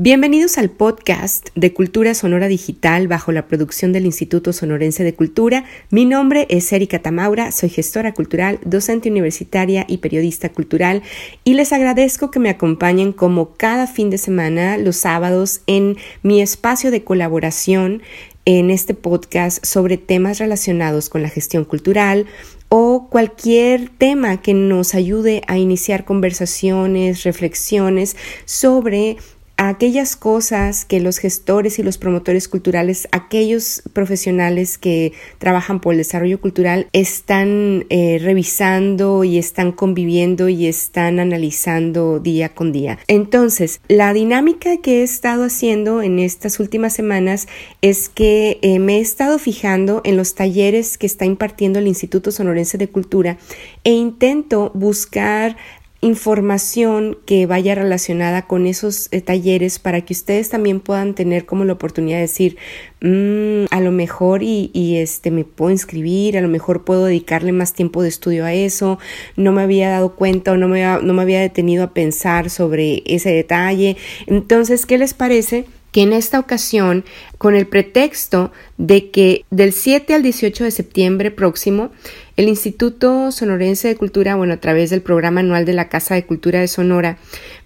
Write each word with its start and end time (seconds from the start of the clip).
Bienvenidos 0.00 0.58
al 0.58 0.70
podcast 0.70 1.48
de 1.56 1.74
Cultura 1.74 2.14
Sonora 2.14 2.46
Digital 2.46 3.08
bajo 3.08 3.32
la 3.32 3.48
producción 3.48 3.92
del 3.92 4.06
Instituto 4.06 4.52
Sonorense 4.52 5.02
de 5.02 5.12
Cultura. 5.12 5.64
Mi 5.90 6.04
nombre 6.04 6.46
es 6.50 6.72
Erika 6.72 7.00
Tamaura, 7.00 7.50
soy 7.50 7.68
gestora 7.68 8.14
cultural, 8.14 8.60
docente 8.64 9.10
universitaria 9.10 9.84
y 9.88 9.98
periodista 9.98 10.50
cultural 10.50 11.02
y 11.42 11.54
les 11.54 11.72
agradezco 11.72 12.30
que 12.30 12.38
me 12.38 12.48
acompañen 12.48 13.12
como 13.12 13.56
cada 13.56 13.88
fin 13.88 14.08
de 14.08 14.18
semana 14.18 14.78
los 14.78 14.98
sábados 14.98 15.62
en 15.66 15.96
mi 16.22 16.40
espacio 16.42 16.92
de 16.92 17.02
colaboración 17.02 18.00
en 18.44 18.70
este 18.70 18.94
podcast 18.94 19.66
sobre 19.66 19.96
temas 19.96 20.38
relacionados 20.38 21.08
con 21.08 21.22
la 21.22 21.28
gestión 21.28 21.64
cultural, 21.64 22.26
o 22.70 23.08
cualquier 23.10 23.88
tema 23.88 24.42
que 24.42 24.54
nos 24.54 24.94
ayude 24.94 25.42
a 25.48 25.58
iniciar 25.58 26.04
conversaciones, 26.04 27.24
reflexiones 27.24 28.16
sobre 28.44 29.16
aquellas 29.58 30.14
cosas 30.14 30.84
que 30.84 31.00
los 31.00 31.18
gestores 31.18 31.80
y 31.80 31.82
los 31.82 31.98
promotores 31.98 32.46
culturales, 32.46 33.08
aquellos 33.10 33.82
profesionales 33.92 34.78
que 34.78 35.12
trabajan 35.38 35.80
por 35.80 35.94
el 35.94 35.98
desarrollo 35.98 36.40
cultural, 36.40 36.86
están 36.92 37.84
eh, 37.90 38.20
revisando 38.22 39.24
y 39.24 39.36
están 39.36 39.72
conviviendo 39.72 40.48
y 40.48 40.66
están 40.66 41.18
analizando 41.18 42.20
día 42.20 42.50
con 42.50 42.70
día. 42.70 43.00
Entonces, 43.08 43.80
la 43.88 44.12
dinámica 44.12 44.76
que 44.76 45.00
he 45.00 45.02
estado 45.02 45.44
haciendo 45.44 46.02
en 46.02 46.20
estas 46.20 46.60
últimas 46.60 46.92
semanas 46.92 47.48
es 47.82 48.08
que 48.08 48.60
eh, 48.62 48.78
me 48.78 48.98
he 48.98 49.00
estado 49.00 49.40
fijando 49.40 50.02
en 50.04 50.16
los 50.16 50.36
talleres 50.36 50.96
que 50.98 51.06
está 51.06 51.24
impartiendo 51.24 51.80
el 51.80 51.88
Instituto 51.88 52.30
Sonorense 52.30 52.78
de 52.78 52.88
Cultura 52.88 53.38
e 53.82 53.90
intento 53.90 54.70
buscar 54.72 55.56
información 56.00 57.18
que 57.26 57.46
vaya 57.46 57.74
relacionada 57.74 58.46
con 58.46 58.66
esos 58.66 59.08
eh, 59.10 59.20
talleres 59.20 59.80
para 59.80 60.00
que 60.02 60.12
ustedes 60.12 60.48
también 60.48 60.78
puedan 60.78 61.14
tener 61.14 61.44
como 61.44 61.64
la 61.64 61.72
oportunidad 61.72 62.18
de 62.18 62.22
decir 62.22 62.56
mm, 63.00 63.64
a 63.70 63.80
lo 63.80 63.90
mejor 63.90 64.44
y, 64.44 64.70
este 64.98 65.30
me 65.30 65.44
puedo 65.44 65.72
inscribir 65.72 66.38
a 66.38 66.40
lo 66.40 66.48
mejor 66.48 66.84
puedo 66.84 67.04
dedicarle 67.04 67.52
más 67.52 67.72
tiempo 67.72 68.02
de 68.02 68.08
estudio 68.08 68.44
a 68.44 68.54
eso 68.54 68.98
no 69.36 69.52
me 69.52 69.62
había 69.62 69.90
dado 69.90 70.14
cuenta 70.14 70.52
o 70.52 70.56
no 70.56 70.68
me, 70.68 70.82
no 71.02 71.14
me 71.14 71.22
había 71.22 71.40
detenido 71.40 71.82
a 71.84 71.92
pensar 71.92 72.48
sobre 72.48 73.02
ese 73.06 73.30
detalle. 73.30 73.96
Entonces 74.26 74.86
qué 74.86 74.98
les 74.98 75.14
parece 75.14 75.66
que 75.98 76.04
en 76.04 76.12
esta 76.12 76.38
ocasión, 76.38 77.04
con 77.38 77.56
el 77.56 77.66
pretexto 77.66 78.52
de 78.76 79.10
que 79.10 79.44
del 79.50 79.72
7 79.72 80.14
al 80.14 80.22
18 80.22 80.62
de 80.62 80.70
septiembre 80.70 81.32
próximo, 81.32 81.90
el 82.36 82.46
Instituto 82.46 83.32
Sonorense 83.32 83.88
de 83.88 83.96
Cultura, 83.96 84.36
bueno, 84.36 84.54
a 84.54 84.58
través 84.58 84.90
del 84.90 85.02
programa 85.02 85.40
anual 85.40 85.64
de 85.64 85.72
la 85.72 85.88
Casa 85.88 86.14
de 86.14 86.24
Cultura 86.24 86.60
de 86.60 86.68
Sonora, 86.68 87.18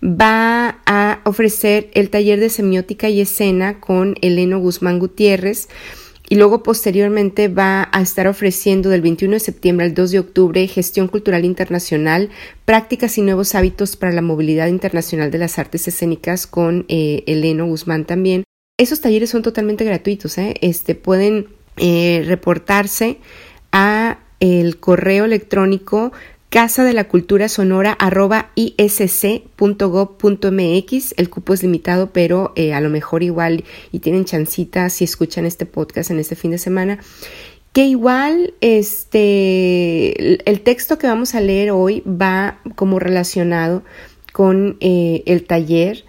va 0.02 0.80
a 0.86 1.20
ofrecer 1.24 1.90
el 1.92 2.08
taller 2.08 2.40
de 2.40 2.48
semiótica 2.48 3.10
y 3.10 3.20
escena 3.20 3.80
con 3.80 4.14
Eleno 4.22 4.60
Guzmán 4.60 4.98
Gutiérrez, 4.98 5.68
y 6.32 6.36
luego 6.36 6.62
posteriormente 6.62 7.48
va 7.48 7.90
a 7.92 8.00
estar 8.00 8.26
ofreciendo 8.26 8.88
del 8.88 9.02
21 9.02 9.34
de 9.34 9.40
septiembre 9.40 9.84
al 9.84 9.92
2 9.92 10.12
de 10.12 10.18
octubre 10.18 10.66
Gestión 10.66 11.06
Cultural 11.06 11.44
Internacional, 11.44 12.30
prácticas 12.64 13.18
y 13.18 13.20
nuevos 13.20 13.54
hábitos 13.54 13.96
para 13.96 14.14
la 14.14 14.22
movilidad 14.22 14.68
internacional 14.68 15.30
de 15.30 15.36
las 15.36 15.58
artes 15.58 15.86
escénicas 15.88 16.46
con 16.46 16.86
eh, 16.88 17.22
Eleno 17.26 17.66
Guzmán 17.66 18.06
también. 18.06 18.44
Esos 18.78 19.02
talleres 19.02 19.28
son 19.28 19.42
totalmente 19.42 19.84
gratuitos, 19.84 20.38
¿eh? 20.38 20.54
este, 20.62 20.94
pueden 20.94 21.48
eh, 21.76 22.24
reportarse 22.26 23.18
a 23.70 24.18
el 24.40 24.78
correo 24.78 25.26
electrónico 25.26 26.12
casa 26.52 26.84
de 26.84 26.92
la 26.92 27.08
cultura 27.08 27.48
sonora 27.48 27.92
arroba 27.98 28.50
isc.gov.mx. 28.56 29.54
El 31.16 31.30
cupo 31.30 31.54
es 31.54 31.62
limitado, 31.62 32.10
pero 32.12 32.52
eh, 32.56 32.74
a 32.74 32.82
lo 32.82 32.90
mejor 32.90 33.22
igual 33.22 33.64
y 33.90 34.00
tienen 34.00 34.26
chancita 34.26 34.90
si 34.90 35.04
escuchan 35.04 35.46
este 35.46 35.64
podcast 35.64 36.10
en 36.10 36.18
este 36.18 36.36
fin 36.36 36.50
de 36.50 36.58
semana. 36.58 36.98
Que 37.72 37.86
igual 37.86 38.52
este 38.60 40.44
el 40.50 40.60
texto 40.60 40.98
que 40.98 41.06
vamos 41.06 41.34
a 41.34 41.40
leer 41.40 41.70
hoy 41.70 42.02
va 42.02 42.58
como 42.74 42.98
relacionado 42.98 43.82
con 44.34 44.76
eh, 44.80 45.22
el 45.24 45.44
taller 45.44 46.04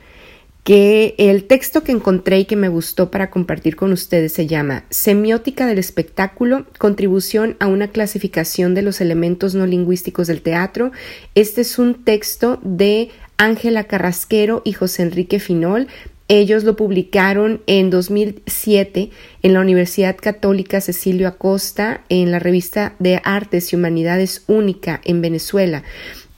que 0.64 1.16
el 1.18 1.44
texto 1.44 1.84
que 1.84 1.92
encontré 1.92 2.40
y 2.40 2.46
que 2.46 2.56
me 2.56 2.70
gustó 2.70 3.12
para 3.12 3.30
compartir 3.30 3.76
con 3.76 3.92
ustedes 3.92 4.32
se 4.32 4.48
llama 4.48 4.86
Semiótica 4.90 5.68
del 5.68 5.78
espectáculo, 5.78 6.66
contribución 6.78 7.58
a 7.60 7.68
una 7.68 7.90
clasificación 7.90 8.74
de 8.74 8.82
los 8.82 9.02
elementos 9.02 9.56
no 9.56 9.66
lingüísticos 9.66 10.28
del 10.28 10.42
teatro. 10.42 10.92
Este 11.36 11.62
es 11.62 11.80
un 11.80 12.06
texto 12.06 12.60
de 12.64 13.10
Ángela 13.38 13.84
Carrasquero 13.86 14.62
y 14.64 14.72
José 14.72 15.04
Enrique 15.04 15.40
Finol. 15.40 15.88
Ellos 16.30 16.64
lo 16.64 16.78
publicaron 16.78 17.62
en 17.68 17.90
2007 17.90 19.10
en 19.42 19.54
la 19.54 19.60
Universidad 19.60 20.16
Católica 20.16 20.80
Cecilio 20.80 21.28
Acosta 21.28 22.06
en 22.08 22.32
la 22.32 22.40
revista 22.40 22.96
de 23.00 23.20
Artes 23.26 23.74
y 23.74 23.76
Humanidades 23.76 24.46
Única 24.48 25.02
en 25.04 25.22
Venezuela. 25.22 25.84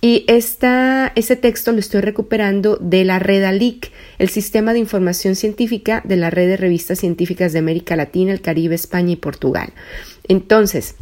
Y 0.06 0.24
ese 0.28 1.36
texto 1.36 1.72
lo 1.72 1.80
estoy 1.80 2.02
recuperando 2.02 2.78
de 2.80 3.04
la 3.06 3.18
red 3.18 3.44
ALIC, 3.44 3.92
el 4.20 4.30
Sistema 4.30 4.72
de 4.72 4.78
Información 4.78 5.36
Científica 5.36 6.04
de 6.06 6.16
la 6.16 6.30
Red 6.30 6.48
de 6.48 6.58
Revistas 6.58 7.00
Científicas 7.00 7.54
de 7.54 7.58
América 7.58 7.96
Latina, 7.96 8.32
el 8.32 8.40
Caribe, 8.40 8.76
España 8.76 9.14
y 9.14 9.16
Portugal. 9.16 9.74
Entonces, 10.28 10.94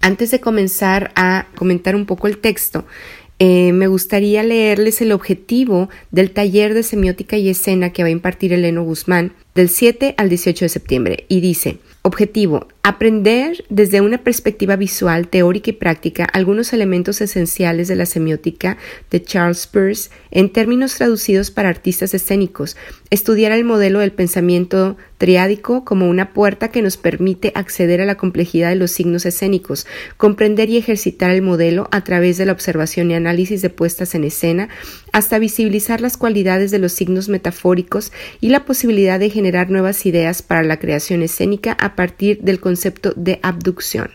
antes 0.00 0.32
de 0.32 0.40
comenzar 0.40 1.12
a 1.14 1.46
comentar 1.54 1.94
un 1.94 2.06
poco 2.06 2.26
el 2.26 2.38
texto, 2.38 2.86
eh, 3.38 3.72
me 3.72 3.86
gustaría 3.86 4.42
leerles 4.42 5.00
el 5.00 5.12
objetivo 5.12 5.88
del 6.10 6.32
taller 6.32 6.74
de 6.74 6.82
semiótica 6.82 7.36
y 7.36 7.50
escena 7.50 7.92
que 7.92 8.02
va 8.02 8.08
a 8.08 8.10
impartir 8.10 8.52
Eleno 8.52 8.82
Guzmán 8.82 9.32
del 9.54 9.68
7 9.68 10.14
al 10.16 10.28
18 10.28 10.64
de 10.64 10.68
septiembre 10.68 11.24
y 11.28 11.40
dice, 11.40 11.78
Objetivo, 12.02 12.66
aprender 12.82 13.62
desde 13.68 14.00
una 14.00 14.24
perspectiva 14.24 14.76
visual, 14.76 15.28
teórica 15.28 15.68
y 15.68 15.74
práctica 15.74 16.24
algunos 16.24 16.72
elementos 16.72 17.20
esenciales 17.20 17.88
de 17.88 17.96
la 17.96 18.06
semiótica 18.06 18.78
de 19.10 19.22
Charles 19.22 19.66
Peirce 19.66 20.08
en 20.30 20.48
términos 20.48 20.94
traducidos 20.94 21.50
para 21.50 21.68
artistas 21.68 22.14
escénicos, 22.14 22.78
estudiar 23.10 23.52
el 23.52 23.64
modelo 23.64 23.98
del 23.98 24.12
pensamiento 24.12 24.96
triádico 25.18 25.84
como 25.84 26.08
una 26.08 26.32
puerta 26.32 26.68
que 26.68 26.80
nos 26.80 26.96
permite 26.96 27.52
acceder 27.54 28.00
a 28.00 28.06
la 28.06 28.14
complejidad 28.14 28.70
de 28.70 28.76
los 28.76 28.92
signos 28.92 29.26
escénicos, 29.26 29.86
comprender 30.16 30.70
y 30.70 30.78
ejercitar 30.78 31.30
el 31.32 31.42
modelo 31.42 31.86
a 31.90 32.02
través 32.02 32.38
de 32.38 32.46
la 32.46 32.52
observación 32.52 33.10
y 33.10 33.14
análisis 33.14 33.60
de 33.60 33.68
puestas 33.68 34.14
en 34.14 34.24
escena, 34.24 34.70
hasta 35.12 35.38
visibilizar 35.38 36.00
las 36.00 36.16
cualidades 36.16 36.70
de 36.70 36.78
los 36.78 36.92
signos 36.92 37.28
metafóricos 37.28 38.12
y 38.40 38.48
la 38.48 38.64
posibilidad 38.64 39.18
de 39.18 39.30
generar 39.30 39.70
nuevas 39.70 40.06
ideas 40.06 40.42
para 40.42 40.62
la 40.62 40.78
creación 40.78 41.22
escénica 41.22 41.76
a 41.80 41.96
partir 41.96 42.40
del 42.42 42.60
concepto 42.60 43.12
de 43.16 43.40
abducción. 43.42 44.10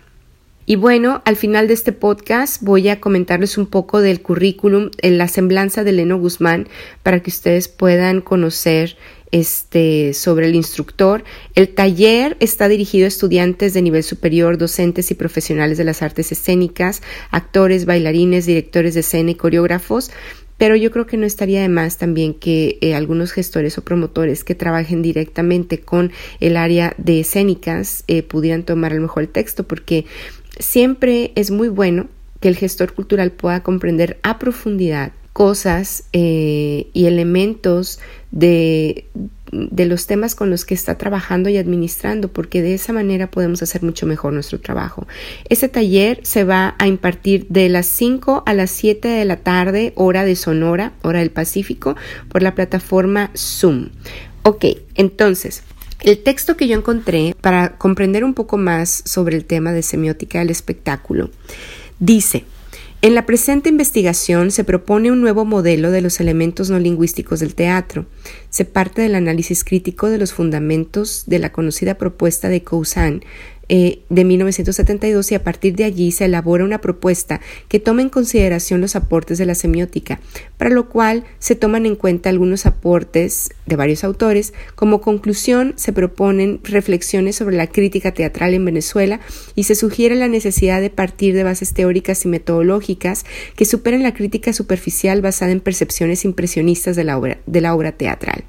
Y 0.68 0.78
bueno, 0.78 1.22
al 1.26 1.36
final 1.36 1.68
de 1.68 1.76
este 1.76 1.92
podcast 1.92 2.64
voy 2.64 2.90
a 2.90 3.00
comentarles 3.00 3.60
un 3.60 3.68
poco 3.68 4.02
del 4.02 4.22
currículum, 4.24 4.90
en 5.02 5.20
la 5.20 5.28
semblanza 5.28 5.84
de 5.84 5.92
Leno 5.92 6.18
Guzmán, 6.18 6.68
para 7.04 7.20
que 7.22 7.30
ustedes 7.30 7.68
puedan 7.68 8.22
conocer 8.22 8.98
este, 9.32 10.16
sobre 10.16 10.48
el 10.48 10.56
instructor. 10.56 11.24
El 11.54 11.70
taller 11.70 12.36
está 12.40 12.68
dirigido 12.68 13.06
a 13.06 13.10
estudiantes 13.10 13.76
de 13.76 13.84
nivel 13.84 14.02
superior, 14.02 14.58
docentes 14.58 15.12
y 15.12 15.14
profesionales 15.14 15.78
de 15.78 15.84
las 15.84 16.02
artes 16.02 16.32
escénicas, 16.32 17.04
actores, 17.30 17.86
bailarines, 17.86 18.48
directores 18.48 18.96
de 18.96 19.02
escena 19.02 19.32
y 19.32 19.36
coreógrafos. 19.36 20.10
Pero 20.58 20.76
yo 20.76 20.92
creo 20.92 21.06
que 21.06 21.18
no 21.18 21.26
estaría 21.26 21.62
de 21.62 21.70
más 21.70 21.98
también 21.98 22.34
que 22.34 22.78
eh, 22.82 22.96
algunos 22.96 23.32
gestores 23.32 23.78
o 23.78 23.84
promotores 23.84 24.44
que 24.44 24.56
trabajen 24.56 25.02
directamente 25.02 25.82
con 25.82 26.12
el 26.40 26.56
área 26.58 26.94
de 26.98 27.20
escénicas 27.20 28.04
eh, 28.08 28.24
pudieran 28.24 28.64
tomar 28.64 28.94
a 28.94 28.96
lo 28.96 29.02
mejor 29.02 29.24
el 29.24 29.30
texto, 29.30 29.64
porque 29.64 30.06
siempre 30.58 31.32
es 31.36 31.52
muy 31.52 31.68
bueno 31.68 32.08
que 32.40 32.48
el 32.48 32.56
gestor 32.56 32.94
cultural 32.94 33.32
pueda 33.32 33.64
comprender 33.64 34.18
a 34.24 34.40
profundidad 34.40 35.12
cosas 35.34 36.06
eh, 36.14 36.88
y 36.94 37.08
elementos 37.08 38.00
de, 38.32 39.06
de, 39.52 39.86
los 39.86 40.08
temas 40.08 40.36
con 40.36 40.50
los 40.50 40.66
que 40.66 40.74
está 40.74 40.98
trabajando 40.98 41.50
y 41.50 41.58
administrando, 41.58 42.30
porque 42.30 42.62
de 42.62 42.74
esa 42.74 42.94
manera 42.94 43.30
podemos 43.30 43.62
hacer 43.62 43.84
mucho 43.84 44.06
mejor 44.06 44.34
nuestro 44.34 44.60
trabajo. 44.60 45.08
Este 45.50 45.70
taller 45.70 46.20
se 46.24 46.44
va 46.44 46.76
a 46.80 46.88
impartir 46.88 47.48
de 47.50 47.70
las 47.70 47.86
5 47.86 48.44
a 48.46 48.54
las 48.54 48.72
7 48.72 49.08
de 49.08 49.26
la 49.26 49.38
tarde, 49.38 49.94
hora 49.96 50.26
de 50.26 50.36
Sonora, 50.36 50.94
hora 51.02 51.20
del 51.20 51.32
Pacífico, 51.32 51.96
por 52.30 52.44
la 52.44 52.56
plataforma 52.56 53.32
Zoom. 53.36 53.90
Ok, 54.44 54.66
entonces, 54.96 55.64
el 56.02 56.22
texto 56.22 56.56
que 56.58 56.68
yo 56.68 56.78
encontré 56.78 57.36
para 57.42 57.78
comprender 57.78 58.24
un 58.24 58.34
poco 58.34 58.58
más 58.58 59.02
sobre 59.06 59.38
el 59.38 59.46
tema 59.46 59.72
de 59.72 59.82
semiótica 59.82 60.40
del 60.40 60.50
espectáculo 60.50 61.32
dice, 62.00 62.46
En 63.06 63.14
la 63.14 63.28
presente 63.28 63.70
investigación 63.70 64.50
se 64.50 64.64
propone 64.64 65.12
un 65.12 65.22
nuevo 65.22 65.46
modelo 65.46 65.92
de 65.92 66.02
los 66.02 66.20
elementos 66.20 66.72
no 66.72 66.80
lingüísticos 66.80 67.40
del 67.40 67.54
teatro. 67.54 68.08
Se 68.50 68.66
parte 68.66 69.04
del 69.04 69.14
análisis 69.14 69.64
crítico 69.64 70.10
de 70.10 70.18
los 70.18 70.34
fundamentos 70.34 71.26
de 71.28 71.38
la 71.38 71.52
conocida 71.52 72.00
propuesta 72.00 72.50
de 72.50 72.64
Cousin 72.64 73.24
eh, 73.68 74.00
de 74.10 74.24
1972 74.24 75.32
y 75.32 75.36
a 75.36 75.44
partir 75.44 75.76
de 75.76 75.86
allí 75.86 76.12
se 76.12 76.26
elabora 76.26 76.64
una 76.64 76.82
propuesta 76.82 77.42
que 77.68 77.80
toma 77.80 78.02
en 78.02 78.10
consideración 78.10 78.82
los 78.82 78.96
aportes 78.96 79.38
de 79.38 79.46
la 79.46 79.56
semiótica, 79.56 80.20
para 80.58 80.70
lo 80.70 80.90
cual 80.90 81.24
se 81.40 81.56
toman 81.56 81.86
en 81.86 81.96
cuenta 81.96 82.30
algunos 82.30 82.66
aportes 82.66 83.50
de 83.66 83.76
varios 83.76 84.04
autores. 84.04 84.54
Como 84.76 85.02
conclusión 85.02 85.74
se 85.78 85.94
proponen 85.94 86.60
reflexiones 86.64 87.36
sobre 87.36 87.58
la 87.58 87.68
crítica 87.68 88.12
teatral 88.12 88.54
en 88.54 88.66
Venezuela 88.66 89.20
y 89.56 89.64
se 89.64 89.76
sugiere 89.76 90.16
la 90.16 90.28
necesidad 90.28 90.82
de 90.82 90.90
partir 90.90 91.34
de 91.34 91.44
bases 91.44 91.74
teóricas 91.74 92.26
y 92.26 92.28
metodológicas 92.28 93.26
que 93.56 93.66
superen 93.66 94.04
la 94.04 94.14
crítica 94.14 94.54
superficial 94.54 95.22
basada 95.22 95.52
en 95.52 95.60
percepciones 95.60 96.26
impresionistas 96.26 96.96
de 96.96 97.04
la 97.04 97.18
obra, 97.18 97.40
de 97.46 97.62
la 97.62 97.74
obra 97.74 97.92
teatral. 97.92 98.44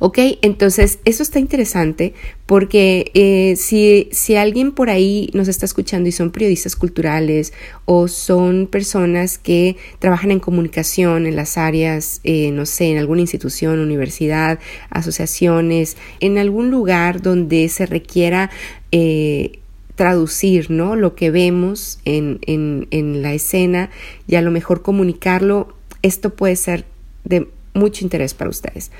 ¿Ok? 0.00 0.18
Entonces, 0.42 1.00
eso 1.04 1.22
está 1.22 1.38
interesante 1.38 2.14
porque 2.46 3.10
eh, 3.14 3.56
si, 3.56 4.08
si, 4.12 4.36
alguien 4.36 4.72
por 4.72 4.90
ahí 4.90 5.30
nos 5.34 5.48
está 5.48 5.66
escuchando 5.66 6.08
y 6.08 6.12
son 6.12 6.30
periodistas 6.30 6.76
culturales 6.76 7.52
o 7.84 8.08
son 8.08 8.68
personas 8.68 9.38
que 9.38 9.76
trabajan 9.98 10.30
en 10.30 10.40
comunicación 10.40 11.26
en 11.26 11.36
las 11.36 11.58
áreas, 11.58 12.20
eh, 12.24 12.50
no 12.52 12.64
sé, 12.64 12.90
en 12.90 12.98
alguna 12.98 13.22
institución, 13.22 13.80
universidad, 13.80 14.60
asociaciones, 14.90 15.96
en 16.20 16.38
algún 16.38 16.70
lugar 16.70 17.20
donde 17.20 17.68
se 17.68 17.86
requiera 17.86 18.50
eh, 18.92 19.58
traducir 19.96 20.70
¿no? 20.70 20.94
lo 20.94 21.16
que 21.16 21.32
vemos 21.32 21.98
en, 22.04 22.38
en, 22.46 22.86
en 22.92 23.20
la 23.20 23.34
escena 23.34 23.90
y 24.28 24.36
a 24.36 24.42
lo 24.42 24.52
mejor 24.52 24.82
comunicarlo, 24.82 25.74
esto 26.02 26.30
puede 26.30 26.54
ser 26.54 26.84
de 27.24 27.48
mucho 27.74 28.04
interés 28.04 28.32
para 28.32 28.48
ustedes. 28.48 28.92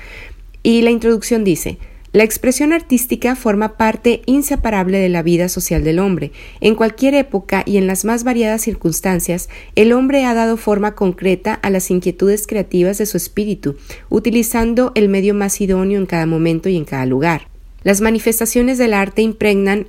Y 0.63 0.81
la 0.81 0.91
introducción 0.91 1.43
dice, 1.43 1.77
la 2.11 2.23
expresión 2.23 2.73
artística 2.73 3.35
forma 3.35 3.77
parte 3.77 4.23
inseparable 4.25 4.97
de 4.97 5.09
la 5.09 5.21
vida 5.21 5.47
social 5.47 5.83
del 5.83 5.99
hombre. 5.99 6.31
En 6.59 6.73
cualquier 6.73 7.13
época 7.13 7.61
y 7.67 7.77
en 7.77 7.85
las 7.85 8.03
más 8.03 8.23
variadas 8.23 8.63
circunstancias, 8.63 9.47
el 9.75 9.93
hombre 9.93 10.25
ha 10.25 10.33
dado 10.33 10.57
forma 10.57 10.95
concreta 10.95 11.53
a 11.53 11.69
las 11.69 11.91
inquietudes 11.91 12.47
creativas 12.47 12.97
de 12.97 13.05
su 13.05 13.15
espíritu, 13.17 13.77
utilizando 14.09 14.91
el 14.95 15.07
medio 15.07 15.35
más 15.35 15.61
idóneo 15.61 15.99
en 15.99 16.07
cada 16.07 16.25
momento 16.25 16.67
y 16.67 16.77
en 16.77 16.85
cada 16.85 17.05
lugar. 17.05 17.47
Las 17.83 18.01
manifestaciones 18.01 18.79
del 18.79 18.95
arte 18.95 19.21
impregnan 19.21 19.85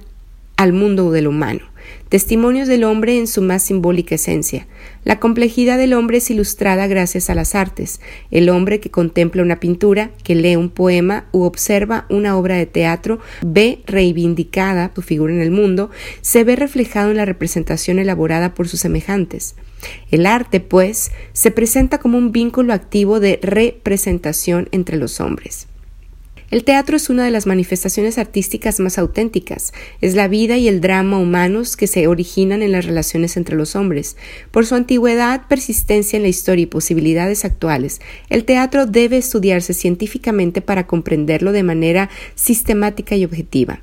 al 0.58 0.75
mundo 0.75 1.11
del 1.11 1.26
humano 1.26 1.69
testimonios 2.11 2.69
del 2.69 2.85
hombre 2.85 3.17
en 3.17 3.27
su 3.27 3.41
más 3.41 3.62
simbólica 3.62 4.17
esencia. 4.17 4.67
La 5.05 5.21
complejidad 5.21 5.79
del 5.79 5.95
hombre 5.95 6.19
es 6.19 6.31
ilustrada 6.31 6.89
gracias 6.89 7.31
a 7.31 7.35
las 7.35 7.55
artes. 7.55 8.01
El 8.31 8.51
hombre 8.51 8.81
que 8.81 8.91
contempla 8.91 9.43
una 9.43 9.61
pintura, 9.61 10.11
que 10.25 10.35
lee 10.35 10.57
un 10.57 10.69
poema 10.71 11.29
u 11.33 11.45
observa 11.45 12.07
una 12.11 12.37
obra 12.37 12.57
de 12.57 12.67
teatro, 12.67 13.21
ve 13.41 13.79
reivindicada 13.87 14.91
su 14.95 15.03
figura 15.03 15.33
en 15.33 15.41
el 15.41 15.53
mundo, 15.53 15.91
se 16.21 16.45
ve 16.45 16.57
reflejado 16.57 17.12
en 17.12 17.17
la 17.17 17.25
representación 17.25 18.01
elaborada 18.01 18.55
por 18.55 18.69
sus 18.69 18.81
semejantes. 18.81 19.55
El 20.11 20.27
arte, 20.27 20.59
pues, 20.59 21.13
se 21.33 21.53
presenta 21.53 21.99
como 21.99 22.19
un 22.19 22.33
vínculo 22.33 22.75
activo 22.75 23.21
de 23.21 23.39
representación 23.41 24.69
entre 24.73 24.97
los 24.97 25.21
hombres. 25.21 25.69
El 26.50 26.64
teatro 26.64 26.97
es 26.97 27.08
una 27.11 27.25
de 27.25 27.31
las 27.31 27.47
manifestaciones 27.47 28.19
artísticas 28.19 28.81
más 28.81 28.99
auténticas. 28.99 29.73
Es 30.00 30.14
la 30.14 30.26
vida 30.26 30.56
y 30.56 30.67
el 30.67 30.81
drama 30.81 31.17
humanos 31.19 31.76
que 31.76 31.87
se 31.87 32.08
originan 32.08 32.61
en 32.62 32.73
las 32.73 32.87
relaciones 32.87 33.37
entre 33.37 33.55
los 33.55 33.76
hombres. 33.76 34.17
Por 34.50 34.67
su 34.67 34.75
antigüedad, 34.75 35.47
persistencia 35.49 36.17
en 36.17 36.25
la 36.25 36.29
historia 36.29 36.64
y 36.64 36.67
posibilidades 36.67 37.44
actuales, 37.44 38.00
el 38.31 38.44
teatro 38.44 38.87
debe 38.87 39.17
estudiarse 39.17 39.75
científicamente 39.75 40.61
para 40.61 40.88
comprenderlo 40.88 41.52
de 41.52 41.62
manera 41.62 42.11
sistemática 42.35 43.14
y 43.14 43.25
objetiva. 43.25 43.81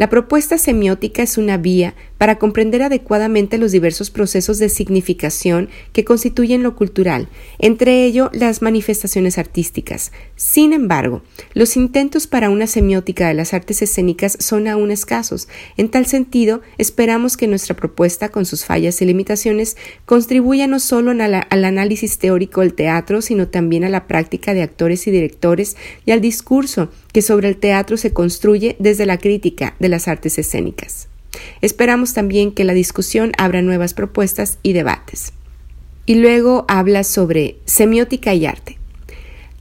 La 0.00 0.08
propuesta 0.08 0.56
semiótica 0.56 1.22
es 1.22 1.36
una 1.36 1.58
vía 1.58 1.94
para 2.16 2.38
comprender 2.38 2.80
adecuadamente 2.80 3.58
los 3.58 3.70
diversos 3.70 4.08
procesos 4.08 4.58
de 4.58 4.70
significación 4.70 5.68
que 5.92 6.06
constituyen 6.06 6.62
lo 6.62 6.74
cultural, 6.74 7.28
entre 7.58 8.06
ello 8.06 8.30
las 8.32 8.62
manifestaciones 8.62 9.36
artísticas. 9.36 10.10
Sin 10.36 10.72
embargo, 10.72 11.20
los 11.52 11.76
intentos 11.76 12.26
para 12.26 12.48
una 12.48 12.66
semiótica 12.66 13.28
de 13.28 13.34
las 13.34 13.52
artes 13.52 13.82
escénicas 13.82 14.38
son 14.40 14.68
aún 14.68 14.90
escasos. 14.90 15.48
En 15.76 15.90
tal 15.90 16.06
sentido, 16.06 16.62
esperamos 16.78 17.36
que 17.36 17.46
nuestra 17.46 17.76
propuesta, 17.76 18.30
con 18.30 18.46
sus 18.46 18.64
fallas 18.64 19.02
y 19.02 19.04
limitaciones, 19.04 19.76
contribuya 20.06 20.66
no 20.66 20.80
solo 20.80 21.10
al 21.10 21.64
análisis 21.66 22.16
teórico 22.16 22.62
del 22.62 22.72
teatro, 22.72 23.20
sino 23.20 23.48
también 23.48 23.84
a 23.84 23.90
la 23.90 24.06
práctica 24.06 24.54
de 24.54 24.62
actores 24.62 25.06
y 25.06 25.10
directores 25.10 25.76
y 26.06 26.12
al 26.12 26.22
discurso 26.22 26.88
que 27.12 27.22
sobre 27.22 27.48
el 27.48 27.56
teatro 27.56 27.96
se 27.96 28.12
construye 28.12 28.76
desde 28.78 29.06
la 29.06 29.18
crítica 29.18 29.74
de 29.78 29.88
las 29.88 30.08
artes 30.08 30.38
escénicas. 30.38 31.08
Esperamos 31.60 32.14
también 32.14 32.52
que 32.52 32.64
la 32.64 32.74
discusión 32.74 33.32
abra 33.38 33.62
nuevas 33.62 33.94
propuestas 33.94 34.58
y 34.62 34.72
debates. 34.72 35.32
Y 36.06 36.16
luego 36.16 36.64
habla 36.68 37.04
sobre 37.04 37.56
semiótica 37.66 38.34
y 38.34 38.46
arte. 38.46 38.80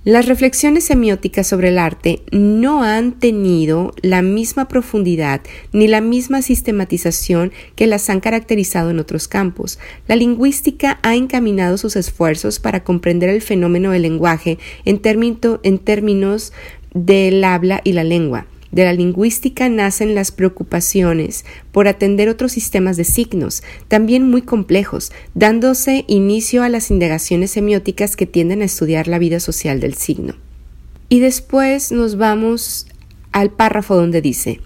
Las 0.06 0.28
reflexiones 0.28 0.86
semióticas 0.86 1.46
sobre 1.46 1.68
el 1.68 1.78
arte 1.78 2.22
no 2.32 2.84
han 2.84 3.20
tenido 3.20 3.94
la 4.02 4.22
misma 4.22 4.70
profundidad 4.70 5.42
ni 5.74 5.90
la 5.90 6.00
misma 6.00 6.42
sistematización 6.42 7.52
que 7.76 7.86
las 7.86 8.10
han 8.10 8.22
caracterizado 8.22 8.92
en 8.92 9.00
otros 9.00 9.28
campos. 9.28 9.78
La 10.08 10.16
lingüística 10.16 11.00
ha 11.04 11.16
encaminado 11.16 11.78
sus 11.78 11.98
esfuerzos 11.98 12.60
para 12.60 12.86
comprender 12.86 13.28
el 13.28 13.42
fenómeno 13.42 13.92
del 13.92 14.04
lenguaje 14.04 14.58
en, 14.86 15.00
términos 15.00 16.54
del 16.94 17.44
habla 17.44 17.82
y 17.84 17.94
la 17.94 18.04
lengua. 18.04 18.48
De 18.72 18.84
la 18.84 18.94
lingüística 18.94 19.68
nacen 19.68 20.14
las 20.14 20.32
preocupaciones 20.32 21.44
por 21.72 21.88
atender 21.88 22.30
otros 22.30 22.52
sistemas 22.52 22.98
de 22.98 23.04
signos, 23.04 23.64
también 23.88 24.30
muy 24.30 24.44
complejos, 24.44 25.12
dándose 25.34 26.06
inicio 26.08 26.62
a 26.62 26.70
las 26.70 26.92
indagaciones 26.92 27.52
semióticas 27.52 28.16
que 28.16 28.28
tienden 28.28 28.62
a 28.62 28.66
estudiar 28.66 29.08
la 29.08 29.18
vida 29.18 29.40
social 29.40 29.80
del 29.80 29.96
signo. 29.96 30.36
Y 31.10 31.20
después 31.20 31.92
nos 31.92 32.18
vamos 32.18 32.86
al 33.32 33.50
párrafo 33.50 33.96
donde 33.96 34.22
dice, 34.22 34.62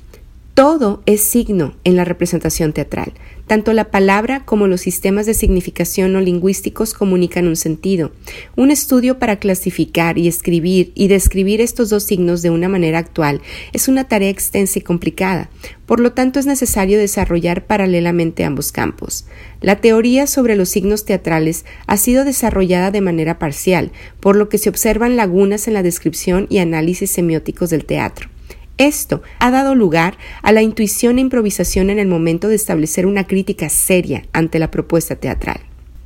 todo 0.53 1.01
es 1.05 1.21
signo 1.23 1.73
en 1.83 1.95
la 1.95 2.03
representación 2.05 2.73
teatral. 2.73 3.13
Tanto 3.47 3.73
la 3.73 3.91
palabra 3.91 4.45
como 4.45 4.67
los 4.67 4.81
sistemas 4.81 5.25
de 5.25 5.33
significación 5.33 6.13
no 6.13 6.21
lingüísticos 6.21 6.93
comunican 6.93 7.47
un 7.47 7.57
sentido. 7.57 8.13
Un 8.55 8.71
estudio 8.71 9.19
para 9.19 9.37
clasificar 9.37 10.17
y 10.17 10.29
escribir 10.29 10.93
y 10.95 11.09
describir 11.09 11.59
estos 11.59 11.89
dos 11.89 12.03
signos 12.03 12.41
de 12.41 12.49
una 12.49 12.69
manera 12.69 12.99
actual 12.99 13.41
es 13.73 13.89
una 13.89 14.05
tarea 14.05 14.29
extensa 14.29 14.79
y 14.79 14.81
complicada. 14.81 15.49
Por 15.85 15.99
lo 15.99 16.13
tanto, 16.13 16.39
es 16.39 16.45
necesario 16.45 16.97
desarrollar 16.97 17.65
paralelamente 17.65 18.45
ambos 18.45 18.71
campos. 18.71 19.25
La 19.59 19.81
teoría 19.81 20.25
sobre 20.25 20.55
los 20.55 20.69
signos 20.69 21.03
teatrales 21.03 21.65
ha 21.85 21.97
sido 21.97 22.23
desarrollada 22.23 22.91
de 22.91 23.01
manera 23.01 23.39
parcial, 23.39 23.91
por 24.21 24.37
lo 24.37 24.47
que 24.47 24.57
se 24.57 24.69
observan 24.69 25.17
lagunas 25.17 25.67
en 25.67 25.73
la 25.73 25.83
descripción 25.83 26.47
y 26.49 26.59
análisis 26.59 27.11
semióticos 27.11 27.69
del 27.69 27.83
teatro. 27.83 28.32
Esto 28.77 29.21
ha 29.39 29.51
dado 29.51 29.75
lugar 29.75 30.17
a 30.41 30.51
la 30.51 30.61
intuición 30.61 31.17
e 31.17 31.21
improvisación 31.21 31.89
en 31.89 31.99
el 31.99 32.07
momento 32.07 32.47
de 32.47 32.55
establecer 32.55 33.05
una 33.05 33.27
crítica 33.27 33.69
seria 33.69 34.23
ante 34.33 34.59
la 34.59 34.71
propuesta 34.71 35.15
teatral. 35.15 35.61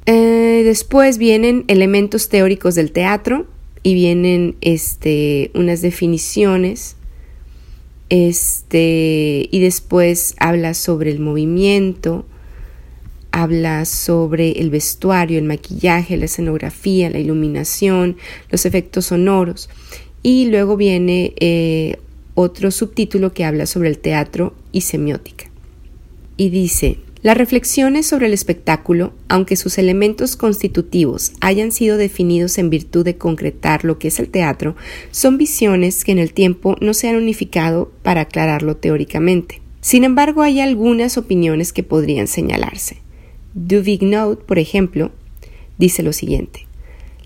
Eh, 0.06 0.62
después 0.64 1.18
vienen 1.18 1.66
elementos 1.68 2.30
teóricos 2.30 2.76
del 2.76 2.92
teatro 2.92 3.48
y 3.84 3.94
vienen 3.94 4.56
este, 4.62 5.52
unas 5.54 5.82
definiciones. 5.82 6.96
Este, 8.10 9.50
y 9.52 9.60
después 9.60 10.36
habla 10.40 10.74
sobre 10.74 11.12
el 11.12 11.20
movimiento, 11.20 12.26
habla 13.32 13.86
sobre 13.86 14.52
el 14.60 14.70
vestuario, 14.70 15.38
el 15.38 15.46
maquillaje, 15.46 16.18
la 16.18 16.26
escenografía, 16.26 17.10
la 17.10 17.20
iluminación, 17.20 18.18
los 18.50 18.66
efectos 18.66 19.06
sonoros. 19.06 19.70
Y 20.24 20.46
luego 20.46 20.76
viene 20.78 21.34
eh, 21.40 21.98
otro 22.39 22.70
subtítulo 22.70 23.34
que 23.34 23.46
habla 23.46 23.65
sobre 23.65 23.89
el 23.89 23.98
teatro 23.98 24.53
y 24.72 24.82
semiótica. 24.82 25.50
Y 26.38 26.51
dice, 26.51 27.00
las 27.24 27.36
reflexiones 27.36 28.06
sobre 28.06 28.27
el 28.27 28.34
espectáculo, 28.34 29.12
aunque 29.27 29.56
sus 29.56 29.79
elementos 29.79 30.36
constitutivos 30.36 31.32
hayan 31.41 31.72
sido 31.72 31.98
definidos 31.98 32.60
en 32.60 32.70
virtud 32.70 33.03
de 33.03 33.17
concretar 33.17 33.84
lo 33.84 33.98
que 33.98 34.10
es 34.10 34.20
el 34.20 34.29
teatro, 34.29 34.75
son 35.10 35.39
visiones 35.39 36.06
que 36.06 36.12
en 36.12 36.20
el 36.20 36.32
tiempo 36.32 36.77
no 36.79 36.94
se 36.94 37.10
han 37.10 37.15
unificado 37.15 37.91
para 38.03 38.22
aclararlo 38.22 38.77
teóricamente. 38.77 39.60
Sin 39.82 40.03
embargo, 40.03 40.44
hay 40.44 40.60
algunas 40.60 41.17
opiniones 41.17 41.74
que 41.74 41.82
podrían 41.82 42.27
señalarse. 42.27 42.98
Duvignaud, 43.56 44.38
por 44.46 44.60
ejemplo, 44.60 45.12
dice 45.79 46.03
lo 46.03 46.13
siguiente. 46.13 46.67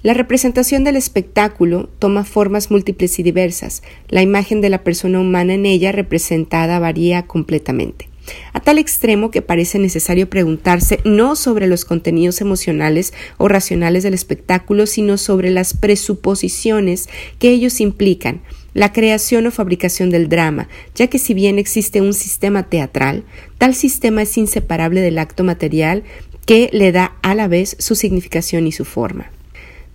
La 0.03 0.15
representación 0.15 0.83
del 0.83 0.95
espectáculo 0.95 1.87
toma 1.99 2.23
formas 2.23 2.71
múltiples 2.71 3.19
y 3.19 3.23
diversas. 3.23 3.83
La 4.09 4.23
imagen 4.23 4.59
de 4.59 4.69
la 4.69 4.83
persona 4.83 5.19
humana 5.19 5.53
en 5.53 5.67
ella 5.67 5.91
representada 5.91 6.79
varía 6.79 7.27
completamente. 7.27 8.09
a 8.53 8.59
tal 8.59 8.77
extremo 8.77 9.29
que 9.31 9.41
parece 9.41 9.79
necesario 9.79 10.29
preguntarse 10.29 10.99
no 11.03 11.35
sobre 11.35 11.67
los 11.67 11.85
contenidos 11.85 12.39
emocionales 12.39 13.13
o 13.37 13.47
racionales 13.47 14.03
del 14.03 14.13
espectáculo, 14.13 14.85
sino 14.85 15.17
sobre 15.17 15.49
las 15.49 15.75
presuposiciones 15.75 17.09
que 17.39 17.49
ellos 17.49 17.81
implican, 17.81 18.41
la 18.73 18.93
creación 18.93 19.47
o 19.47 19.51
fabricación 19.51 20.11
del 20.11 20.29
drama, 20.29 20.69
ya 20.95 21.07
que 21.07 21.17
si 21.19 21.33
bien 21.33 21.59
existe 21.59 21.99
un 21.99 22.13
sistema 22.13 22.63
teatral, 22.63 23.23
tal 23.57 23.75
sistema 23.75 24.21
es 24.21 24.37
inseparable 24.37 25.01
del 25.01 25.17
acto 25.17 25.43
material 25.43 26.03
que 26.45 26.69
le 26.71 26.91
da 26.91 27.17
a 27.21 27.35
la 27.35 27.47
vez 27.47 27.75
su 27.79 27.95
significación 27.95 28.67
y 28.67 28.71
su 28.71 28.85
forma. 28.85 29.31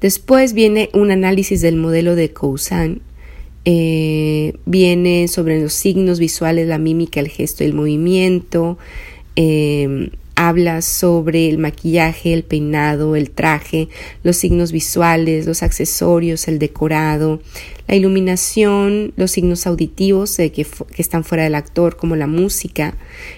Después 0.01 0.53
viene 0.53 0.91
un 0.93 1.11
análisis 1.11 1.61
del 1.61 1.77
modelo 1.77 2.17
de 2.17 2.33
Cousin, 2.33 3.01
eh, 3.65 4.55
viene 4.65 5.27
sobre 5.27 5.61
los 5.61 5.73
signos 5.73 6.19
visuales, 6.19 6.69
la 6.69 6.79
mímica, 6.79 7.19
el 7.19 7.29
gesto 7.29 7.65
y 7.65 7.67
el 7.67 7.75
movimiento, 7.75 8.79
eh, 9.35 10.11
habla 10.37 10.83
sobre 10.83 11.49
el 11.49 11.57
maquillaje, 11.57 12.35
el 12.35 12.45
peinado, 12.45 13.17
el 13.17 13.31
traje, 13.31 13.89
los 14.23 14.37
signos 14.37 14.71
visuales, 14.71 15.47
los 15.47 15.63
accesorios, 15.63 16.47
el 16.47 16.59
decorado, 16.59 17.41
la 17.89 17.97
iluminación, 17.97 19.15
los 19.17 19.31
signos 19.31 19.67
auditivos 19.67 20.37
que, 20.37 20.51
que, 20.53 20.67
están 21.03 21.25
fuera 21.25 21.45
del 21.45 21.55
actor, 21.55 21.97
como 21.97 22.17
la 22.17 22.27
música, 22.27 22.95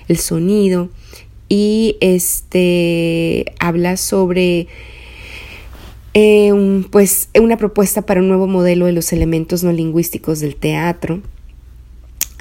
el 0.08 0.18
sonido, 0.18 0.90
y 1.48 1.96
este 2.00 3.52
habla 3.60 3.96
sobre 3.96 4.66
eh, 6.14 6.84
pues 6.90 7.28
una 7.38 7.56
propuesta 7.56 8.02
para 8.02 8.20
un 8.20 8.28
nuevo 8.28 8.46
modelo 8.46 8.86
de 8.86 8.92
los 8.92 9.12
elementos 9.12 9.62
no 9.62 9.72
lingüísticos 9.72 10.40
del 10.40 10.56
teatro. 10.56 11.20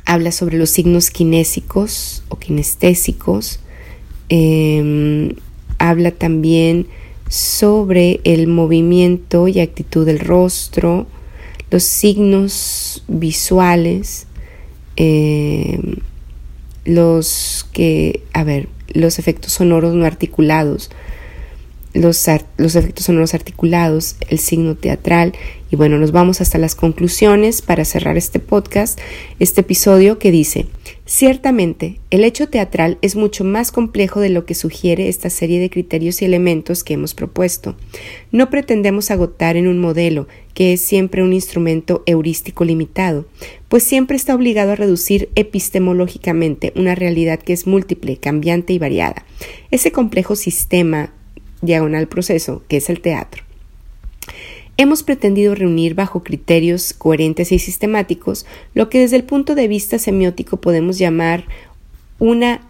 Habla 0.05 0.31
sobre 0.31 0.57
los 0.57 0.69
signos 0.69 1.09
kinésicos 1.09 2.23
o 2.29 2.37
kinestésicos. 2.37 3.59
Em, 4.29 5.33
habla 5.79 6.11
también 6.11 6.87
sobre 7.29 8.21
el 8.23 8.47
movimiento 8.47 9.47
y 9.47 9.59
actitud 9.59 10.05
del 10.05 10.19
rostro, 10.19 11.07
los 11.69 11.83
signos 11.83 13.03
visuales, 13.07 14.27
em, 14.95 15.95
los 16.85 17.67
que, 17.73 18.23
a 18.33 18.43
ver, 18.43 18.69
los 18.93 19.19
efectos 19.19 19.51
sonoros 19.53 19.93
no 19.93 20.05
articulados, 20.05 20.89
los, 21.97 22.25
los, 22.57 22.75
efectos 22.75 23.05
sonoros 23.05 23.33
articulados, 23.33 24.15
el 24.29 24.39
signo 24.39 24.75
teatral 24.75 25.33
y 25.69 25.75
bueno, 25.75 25.97
nos 25.97 26.11
vamos 26.11 26.39
hasta 26.39 26.57
las 26.57 26.75
conclusiones 26.75 27.61
para 27.61 27.83
cerrar 27.83 28.17
este 28.17 28.39
podcast, 28.39 28.99
este 29.39 29.61
episodio 29.61 30.17
que 30.17 30.31
dice, 30.31 30.65
ciertamente, 31.05 31.99
el 32.09 32.23
hecho 32.23 32.47
teatral 32.47 32.97
es 33.01 33.17
mucho 33.17 33.43
más 33.43 33.73
complejo 33.73 34.21
de 34.21 34.29
lo 34.29 34.45
que 34.45 34.55
sugiere 34.55 35.09
esta 35.09 35.29
serie 35.29 35.59
de 35.59 35.69
criterios 35.69 36.21
y 36.21 36.25
elementos 36.25 36.85
que 36.85 36.93
hemos 36.93 37.13
propuesto. 37.13 37.75
No 38.31 38.49
pretendemos 38.49 39.11
agotar 39.11 39.57
en 39.57 39.67
un 39.67 39.79
modelo 39.79 40.27
que 40.53 40.73
es 40.73 40.81
siempre 40.81 41.21
un 41.21 41.33
instrumento 41.33 42.01
heurístico 42.05 42.63
limitado, 42.63 43.25
pues 43.67 43.83
siempre 43.83 44.15
está 44.15 44.33
obligado 44.35 44.71
a 44.71 44.75
reducir 44.75 45.29
epistemológicamente 45.35 46.71
una 46.75 46.95
realidad 46.95 47.39
que 47.39 47.51
es 47.51 47.67
múltiple, 47.67 48.17
cambiante 48.17 48.71
y 48.71 48.79
variada. 48.79 49.25
Ese 49.69 49.91
complejo 49.91 50.37
sistema 50.37 51.11
diagonal 51.61 52.07
proceso, 52.07 52.63
que 52.67 52.77
es 52.77 52.89
el 52.89 53.01
teatro. 53.01 53.43
Hemos 54.77 55.01
pretendido 55.01 55.55
reunir 55.55 55.95
bajo 55.95 56.23
criterios 56.23 56.93
coherentes 56.93 57.51
y 57.51 57.57
sistemáticos 57.57 58.45
lo 58.75 58.89
que 58.89 58.99
desde 58.99 59.15
el 59.15 59.23
punto 59.23 59.55
de 59.55 59.67
vista 59.67 59.97
semiótico 59.97 60.57
podemos 60.57 60.99
llamar 60.99 61.45
una 62.19 62.66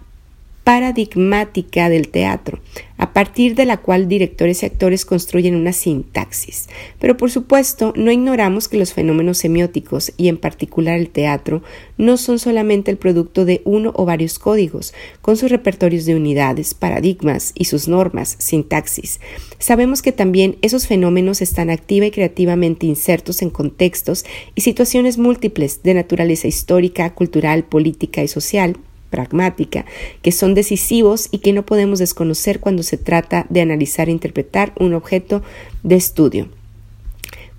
paradigmática 0.68 1.88
del 1.88 2.10
teatro, 2.10 2.60
a 2.98 3.14
partir 3.14 3.56
de 3.56 3.64
la 3.64 3.78
cual 3.78 4.10
directores 4.10 4.62
y 4.62 4.66
actores 4.66 5.06
construyen 5.06 5.56
una 5.56 5.72
sintaxis. 5.72 6.68
Pero 7.00 7.16
por 7.16 7.32
supuesto, 7.32 7.94
no 7.96 8.12
ignoramos 8.12 8.68
que 8.68 8.78
los 8.78 8.92
fenómenos 8.92 9.38
semióticos, 9.38 10.12
y 10.18 10.28
en 10.28 10.36
particular 10.36 11.00
el 11.00 11.10
teatro, 11.10 11.64
no 11.98 12.18
son 12.18 12.38
solamente 12.38 12.92
el 12.92 12.98
producto 12.98 13.46
de 13.46 13.62
uno 13.64 13.94
o 13.96 14.04
varios 14.04 14.40
códigos, 14.40 14.94
con 15.22 15.38
sus 15.38 15.50
repertorios 15.50 16.04
de 16.04 16.18
unidades, 16.18 16.74
paradigmas 16.74 17.54
y 17.56 17.64
sus 17.64 17.88
normas, 17.88 18.36
sintaxis. 18.38 19.22
Sabemos 19.60 20.02
que 20.02 20.12
también 20.12 20.58
esos 20.62 20.86
fenómenos 20.86 21.42
están 21.42 21.70
activa 21.70 22.08
y 22.08 22.12
creativamente 22.12 22.88
insertos 22.88 23.42
en 23.42 23.52
contextos 23.52 24.26
y 24.54 24.60
situaciones 24.60 25.18
múltiples 25.18 25.82
de 25.84 25.94
naturaleza 25.94 26.50
histórica, 26.50 27.14
cultural, 27.14 27.64
política 27.64 28.22
y 28.22 28.28
social, 28.28 28.76
pragmática, 29.10 29.86
que 30.22 30.32
son 30.32 30.54
decisivos 30.54 31.30
y 31.32 31.40
que 31.40 31.54
no 31.54 31.66
podemos 31.66 32.00
desconocer 32.00 32.60
cuando 32.60 32.84
se 32.84 32.98
trata 32.98 33.46
de 33.50 33.62
analizar 33.62 34.10
e 34.10 34.12
interpretar 34.12 34.74
un 34.80 34.94
objeto 34.94 35.42
de 35.84 35.96
estudio. 35.96 36.50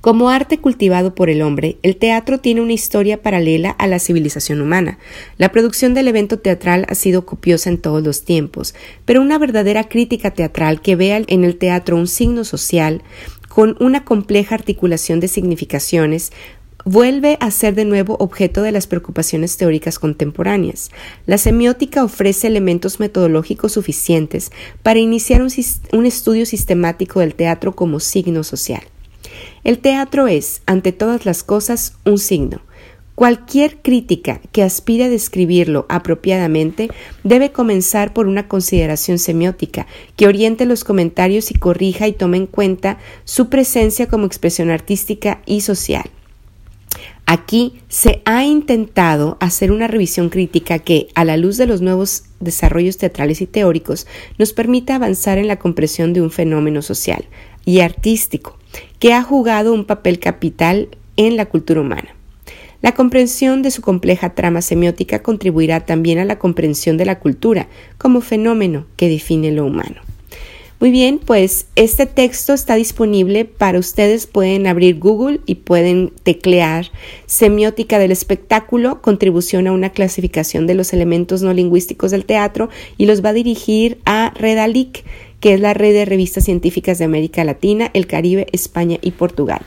Como 0.00 0.31
arte 0.31 0.59
cultivado 0.59 1.17
por 1.17 1.28
el 1.28 1.43
hombre, 1.43 1.76
el 1.83 1.97
teatro 1.97 2.38
tiene 2.38 2.61
una 2.61 2.73
historia 2.73 3.21
paralela 3.21 3.71
a 3.71 3.88
la 3.88 3.99
civilización 3.99 4.61
humana. 4.61 4.99
La 5.38 5.50
producción 5.50 5.93
del 5.93 6.07
evento 6.07 6.38
teatral 6.38 6.87
ha 6.88 6.95
sido 6.95 7.26
copiosa 7.26 7.69
en 7.69 7.78
todos 7.78 8.05
los 8.05 8.23
tiempos, 8.25 8.76
pero 9.05 9.21
una 9.21 9.38
verdadera 9.38 9.88
crítica 9.88 10.31
teatral 10.31 10.81
que 10.83 10.95
vea 10.95 11.21
en 11.26 11.43
el 11.43 11.57
teatro 11.57 11.97
un 11.97 12.07
signo 12.07 12.45
social, 12.45 13.02
con 13.49 13.76
una 13.81 14.05
compleja 14.05 14.55
articulación 14.55 15.19
de 15.19 15.26
significaciones, 15.26 16.33
vuelve 16.88 17.37
a 17.40 17.50
ser 17.50 17.75
de 17.75 17.85
nuevo 17.85 18.16
objeto 18.18 18.62
de 18.62 18.73
las 18.73 18.87
preocupaciones 18.87 19.59
teóricas 19.59 19.99
contemporáneas. 19.99 20.90
La 21.26 21.37
semiótica 21.37 22.02
ofrece 22.02 22.47
elementos 22.47 22.99
metodológicos 22.99 23.73
suficientes 23.73 24.50
para 24.83 24.99
iniciar 24.99 25.42
un, 25.42 26.07
estudio 26.07 26.47
sistemático 26.47 27.21
del 27.21 27.35
teatro 27.35 27.76
como 27.76 28.00
signo 28.00 28.42
social. 28.42 28.80
El 29.64 29.80
teatro 29.80 30.28
es, 30.28 30.62
ante 30.64 30.92
todas 30.92 31.26
las 31.26 31.42
cosas, 31.42 31.92
un 32.07 32.16
signo. 32.16 32.62
Cualquier 33.14 33.83
crítica 33.83 34.40
que 34.50 34.62
aspire 34.62 35.04
a 35.04 35.09
describirlo 35.11 35.85
apropiadamente 35.90 36.88
debe 37.23 37.52
comenzar 37.52 38.14
por 38.14 38.26
una 38.28 38.49
consideración 38.49 39.18
semiótica 39.18 39.87
que 40.16 40.26
oriente 40.26 40.64
los 40.64 40.85
comentarios 40.85 41.50
y 41.50 41.54
corrija 41.54 42.09
y 42.09 42.14
tome 42.14 42.38
en 42.38 42.47
cuenta 42.47 42.99
su 43.25 43.50
presencia 43.50 44.07
como 44.07 44.25
expresión 44.25 44.71
artística 44.71 45.42
y 45.45 45.61
social. 45.61 46.09
Aquí 47.30 47.75
se 47.88 48.23
ha 48.25 48.42
intentado 48.47 49.37
hacer 49.38 49.70
una 49.70 49.87
revisión 49.87 50.30
crítica 50.30 50.78
que, 50.78 51.08
a 51.14 51.26
la 51.26 51.37
luz 51.37 51.58
de 51.58 51.66
los 51.66 51.82
nuevos 51.82 52.23
desarrollos 52.40 52.97
teatrales 52.97 53.42
y 53.42 53.47
teóricos, 53.47 54.06
nos 54.38 54.54
permita 54.54 54.94
avanzar 54.94 55.37
en 55.37 55.47
la 55.47 55.58
comprensión 55.58 56.14
de 56.14 56.23
un 56.23 56.30
fenómeno 56.30 56.80
social 56.80 57.26
y 57.66 57.80
artístico 57.80 58.56
que 58.99 59.12
ha 59.12 59.23
jugado 59.23 59.75
un 59.75 59.85
papel 59.85 60.20
capital 60.20 60.88
en 61.18 61.37
la 61.37 61.44
cultura 61.44 61.82
humana. 61.82 62.16
La 62.80 62.92
comprensión 62.92 63.61
de 63.61 63.73
su 63.73 63.82
compleja 63.82 64.30
trama 64.30 64.62
semiótica 64.62 65.23
contribuirá 65.23 65.80
también 65.80 66.20
a 66.20 66.25
la 66.25 66.38
comprensión 66.38 66.97
de 66.97 67.04
la 67.04 67.18
cultura 67.18 67.68
como 67.99 68.23
fenómeno 68.23 68.87
que 68.97 69.11
define 69.11 69.52
lo 69.52 69.66
humano. 69.66 70.00
Muy 70.80 70.92
bien, 70.92 71.18
pues 71.18 71.66
este 71.75 72.06
texto 72.06 72.52
está 72.52 72.76
disponible 72.76 73.44
para 73.44 73.80
ustedes. 73.80 74.28
Pueden 74.28 74.68
abrir 74.68 75.00
Google 75.00 75.40
y 75.44 75.56
pueden 75.56 76.12
teclear 76.23 76.92
semiótica 77.26 77.99
del 77.99 78.12
espectáculo, 78.12 79.02
contribución 79.02 79.66
a 79.66 79.73
una 79.73 79.90
clasificación 79.90 80.68
de 80.68 80.75
los 80.75 80.92
elementos 80.92 81.42
no 81.42 81.52
lingüísticos 81.52 82.12
del 82.12 82.25
teatro 82.26 82.68
y 82.97 83.06
los 83.06 83.25
va 83.25 83.30
a 83.30 83.32
dirigir 83.32 83.99
a 84.04 84.32
Redalic 84.37 85.04
que 85.40 85.54
es 85.54 85.61
la 85.61 85.75
red 85.75 85.92
de 85.92 86.04
revistas 86.04 86.45
científicas 86.45 86.99
de 86.99 87.04
América 87.04 87.45
Latina, 87.45 87.90
el 87.95 88.07
Caribe, 88.07 88.47
España 88.52 88.99
y 89.00 89.12
Portugal. 89.12 89.61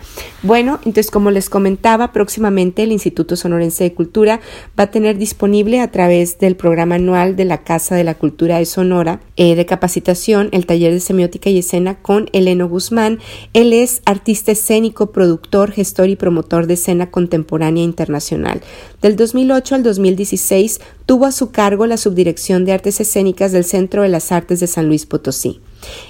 Bueno, 0.44 0.80
entonces 0.86 1.12
como 1.12 1.32
les 1.32 1.50
comentaba, 1.50 2.12
próximamente 2.12 2.84
el 2.84 2.92
Instituto 2.92 3.36
Sonorense 3.36 3.84
de 3.84 3.94
Cultura 3.94 4.42
va 4.80 4.86
a 4.86 4.92
tener 4.92 5.18
disponible 5.18 5.80
a 5.80 5.92
través 5.92 6.40
del 6.40 6.56
programa 6.56 6.96
anual 6.96 7.36
de 7.36 7.46
la 7.46 7.64
Casa 7.64 7.96
de 7.96 8.04
la 8.04 8.16
Cultura 8.16 8.58
de 8.58 8.66
Sonora 8.66 9.22
eh, 9.38 9.56
de 9.56 9.66
capacitación 9.66 10.50
el 10.52 10.66
taller 10.66 10.94
de 10.94 11.00
semiótica 11.00 11.50
y 11.50 11.60
escena 11.60 11.96
con 12.02 12.30
Eleno 12.34 12.68
Guzmán. 12.68 13.20
Él 13.54 13.74
es 13.74 14.02
artista 14.06 14.52
escénico, 14.52 15.12
productor, 15.12 15.72
gestor 15.72 16.10
y 16.10 16.16
promotor 16.16 16.68
de 16.68 16.74
escena 16.74 17.12
contemporánea 17.12 17.84
internacional. 17.84 18.62
Del 19.02 19.16
2008 19.16 19.76
al 19.76 19.84
2016 19.84 20.82
tuvo 21.12 21.26
a 21.26 21.34
su 21.34 21.52
cargo 21.52 21.88
la 21.88 21.98
subdirección 21.98 22.64
de 22.64 22.72
artes 22.72 23.02
escénicas 23.02 23.52
del 23.52 23.66
Centro 23.66 24.04
de 24.04 24.08
las 24.08 24.32
Artes 24.32 24.62
de 24.62 24.68
San 24.68 24.88
Luis 24.88 25.06
Potosí. 25.06 25.60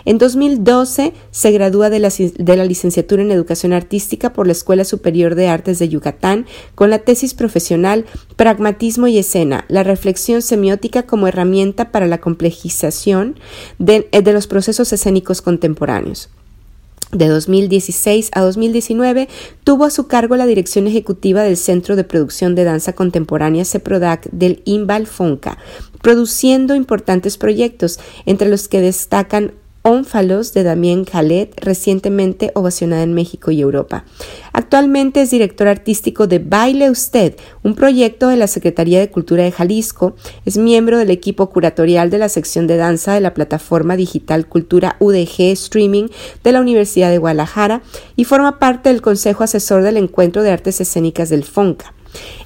En 0.05 0.19
2012 0.19 1.13
se 1.31 1.51
gradúa 1.51 1.89
de 1.89 1.97
la, 1.97 2.09
de 2.09 2.55
la, 2.55 2.65
licenciatura 2.65 3.23
en 3.23 3.31
Educación 3.31 3.73
Artística 3.73 4.31
por 4.31 4.45
la 4.45 4.51
Escuela 4.51 4.85
Superior 4.85 5.33
de 5.33 5.47
Artes 5.47 5.79
de 5.79 5.89
Yucatán 5.89 6.45
con 6.75 6.91
la 6.91 6.99
tesis 6.99 7.33
profesional 7.33 8.05
Pragmatismo 8.35 9.07
y 9.07 9.17
Escena, 9.17 9.65
la 9.69 9.81
reflexión 9.81 10.43
semiótica 10.43 11.07
como 11.07 11.27
herramienta 11.27 11.89
para 11.89 12.05
la 12.05 12.19
complejización 12.19 13.39
de, 13.79 14.07
de 14.11 14.33
los 14.33 14.45
procesos 14.45 14.93
escénicos 14.93 15.41
contemporáneos. 15.41 16.29
De 17.11 17.27
2016 17.27 18.29
a 18.33 18.41
2019 18.41 19.27
tuvo 19.63 19.85
a 19.85 19.89
su 19.89 20.07
cargo 20.07 20.35
la 20.35 20.45
dirección 20.45 20.87
ejecutiva 20.87 21.43
del 21.43 21.57
Centro 21.57 21.95
de 21.95 22.03
Producción 22.03 22.55
de 22.55 22.63
Danza 22.63 22.93
Contemporánea 22.93 23.65
CEPRODAC 23.65 24.29
del 24.31 24.61
IMBAL 24.65 25.07
FONCA, 25.07 25.57
produciendo 26.01 26.75
importantes 26.75 27.37
proyectos, 27.37 27.99
entre 28.25 28.49
los 28.49 28.67
que 28.67 28.81
destacan 28.81 29.53
Ónfalos 29.83 30.53
de 30.53 30.61
Damien 30.61 31.05
Khaled, 31.05 31.49
recientemente 31.57 32.51
ovacionada 32.53 33.01
en 33.01 33.15
México 33.15 33.49
y 33.49 33.61
Europa. 33.61 34.05
Actualmente 34.53 35.23
es 35.23 35.31
director 35.31 35.67
artístico 35.67 36.27
de 36.27 36.37
Baile 36.37 36.91
Usted, 36.91 37.35
un 37.63 37.73
proyecto 37.73 38.27
de 38.27 38.37
la 38.37 38.45
Secretaría 38.45 38.99
de 38.99 39.09
Cultura 39.09 39.43
de 39.43 39.51
Jalisco. 39.51 40.15
Es 40.45 40.59
miembro 40.59 40.99
del 40.99 41.09
equipo 41.09 41.49
curatorial 41.49 42.11
de 42.11 42.19
la 42.19 42.29
sección 42.29 42.67
de 42.67 42.77
danza 42.77 43.15
de 43.15 43.21
la 43.21 43.33
plataforma 43.33 43.95
digital 43.95 44.47
Cultura 44.47 44.97
UDG 44.99 45.51
Streaming 45.53 46.09
de 46.43 46.51
la 46.51 46.61
Universidad 46.61 47.09
de 47.09 47.17
Guadalajara 47.17 47.81
y 48.15 48.25
forma 48.25 48.59
parte 48.59 48.89
del 48.89 49.01
Consejo 49.01 49.43
Asesor 49.43 49.81
del 49.81 49.97
Encuentro 49.97 50.43
de 50.43 50.51
Artes 50.51 50.79
Escénicas 50.79 51.29
del 51.29 51.43
FONCA. 51.43 51.95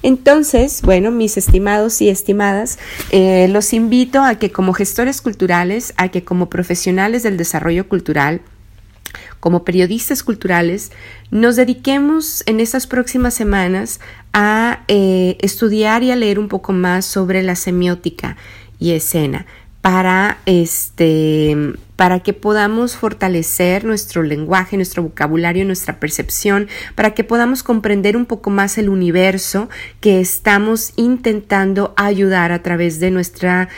Entonces, 0.02 0.82
bueno, 0.82 1.10
mis 1.10 1.36
estimados 1.36 2.00
y 2.00 2.08
estimadas, 2.08 2.78
eh, 3.10 3.48
los 3.48 3.72
invito 3.72 4.22
a 4.22 4.36
que 4.36 4.52
como 4.52 4.72
gestores 4.72 5.20
culturales, 5.20 5.94
a 5.96 6.08
que 6.08 6.24
como 6.24 6.48
profesionales 6.48 7.22
del 7.22 7.36
desarrollo 7.36 7.88
cultural, 7.88 8.40
como 9.40 9.64
periodistas 9.64 10.22
culturales, 10.22 10.92
nos 11.30 11.56
dediquemos 11.56 12.42
en 12.46 12.60
estas 12.60 12.86
próximas 12.86 13.34
semanas 13.34 14.00
a 14.32 14.84
eh, 14.88 15.36
estudiar 15.40 16.02
y 16.02 16.10
a 16.10 16.16
leer 16.16 16.38
un 16.38 16.48
poco 16.48 16.72
más 16.72 17.04
sobre 17.04 17.42
la 17.42 17.56
semiótica 17.56 18.36
y 18.78 18.92
escena 18.92 19.46
para 19.86 20.38
este 20.46 21.56
para 21.94 22.18
que 22.18 22.32
podamos 22.32 22.96
fortalecer 22.96 23.84
nuestro 23.84 24.24
lenguaje, 24.24 24.74
nuestro 24.74 25.04
vocabulario, 25.04 25.64
nuestra 25.64 26.00
percepción, 26.00 26.66
para 26.96 27.14
que 27.14 27.22
podamos 27.22 27.62
comprender 27.62 28.16
un 28.16 28.26
poco 28.26 28.50
más 28.50 28.78
el 28.78 28.88
universo 28.88 29.68
que 30.00 30.18
estamos 30.18 30.92
intentando 30.96 31.94
ayudar 31.96 32.50
a 32.50 32.64
través 32.64 32.98
de 32.98 33.12
nuestra 33.12 33.68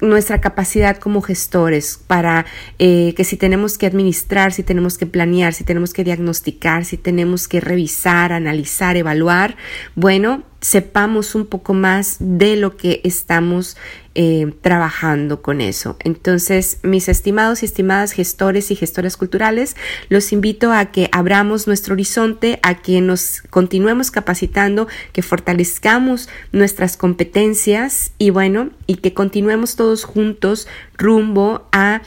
nuestra 0.00 0.40
capacidad 0.40 0.96
como 0.96 1.22
gestores 1.22 2.00
para 2.08 2.44
eh, 2.80 3.14
que 3.16 3.22
si 3.22 3.36
tenemos 3.36 3.78
que 3.78 3.86
administrar, 3.86 4.52
si 4.52 4.64
tenemos 4.64 4.98
que 4.98 5.06
planear, 5.06 5.54
si 5.54 5.62
tenemos 5.62 5.92
que 5.92 6.02
diagnosticar, 6.02 6.84
si 6.84 6.96
tenemos 6.96 7.46
que 7.46 7.60
revisar, 7.60 8.32
analizar, 8.32 8.96
evaluar, 8.96 9.56
bueno, 9.94 10.42
sepamos 10.66 11.36
un 11.36 11.46
poco 11.46 11.74
más 11.74 12.16
de 12.18 12.56
lo 12.56 12.76
que 12.76 13.00
estamos 13.04 13.76
eh, 14.16 14.52
trabajando 14.62 15.40
con 15.40 15.60
eso. 15.60 15.96
Entonces, 16.00 16.80
mis 16.82 17.08
estimados 17.08 17.62
y 17.62 17.66
estimadas 17.66 18.10
gestores 18.10 18.72
y 18.72 18.74
gestoras 18.74 19.16
culturales, 19.16 19.76
los 20.08 20.32
invito 20.32 20.72
a 20.72 20.86
que 20.86 21.08
abramos 21.12 21.68
nuestro 21.68 21.94
horizonte, 21.94 22.58
a 22.64 22.74
que 22.82 23.00
nos 23.00 23.42
continuemos 23.48 24.10
capacitando, 24.10 24.88
que 25.12 25.22
fortalezcamos 25.22 26.28
nuestras 26.50 26.96
competencias 26.96 28.10
y 28.18 28.30
bueno, 28.30 28.70
y 28.88 28.96
que 28.96 29.14
continuemos 29.14 29.76
todos 29.76 30.02
juntos 30.02 30.66
rumbo 30.98 31.68
a 31.70 32.02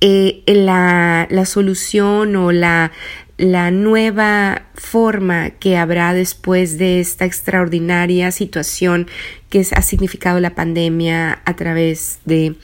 eh, 0.00 0.44
la, 0.46 1.26
la 1.28 1.44
solución 1.44 2.36
o 2.36 2.52
la, 2.52 2.92
la 3.38 3.70
nueva 3.70 4.62
forma 4.74 5.50
que 5.50 5.76
habrá 5.76 6.12
después 6.12 6.76
de 6.76 7.00
esta 7.00 7.24
extraordinaria 7.24 8.32
situación 8.32 9.06
que 9.48 9.64
ha 9.74 9.82
significado 9.82 10.40
la 10.40 10.54
pandemia 10.54 11.40
a 11.44 11.56
través 11.56 12.18
de 12.24 12.56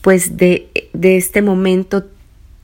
pues 0.00 0.36
de, 0.36 0.90
de 0.92 1.16
este 1.16 1.40
momento 1.40 2.06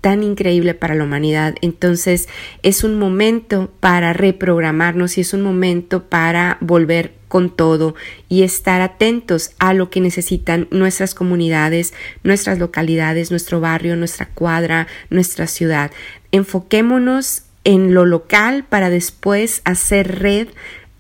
tan 0.01 0.23
increíble 0.23 0.75
para 0.75 0.95
la 0.95 1.05
humanidad. 1.05 1.55
Entonces 1.61 2.29
es 2.63 2.85
un 2.85 2.99
momento 2.99 3.71
para 3.81 4.13
reprogramarnos 4.13 5.19
y 5.19 5.21
es 5.21 5.35
un 5.35 5.43
momento 5.43 6.05
para 6.05 6.57
volver 6.61 7.13
con 7.29 7.55
todo 7.55 7.95
y 8.29 8.43
estar 8.43 8.81
atentos 8.81 9.53
a 9.59 9.73
lo 9.73 9.91
que 9.91 10.01
necesitan 10.01 10.67
nuestras 10.71 11.15
comunidades, 11.15 11.93
nuestras 12.25 12.59
localidades, 12.59 13.31
nuestro 13.31 13.61
barrio, 13.61 13.97
nuestra 13.97 14.27
cuadra, 14.27 14.87
nuestra 15.11 15.47
ciudad. 15.47 15.93
Enfoquémonos 16.33 17.45
en 17.65 17.95
lo 17.95 18.07
local 18.07 18.65
para 18.69 18.91
después 18.91 19.63
hacer 19.65 20.21
red 20.21 20.49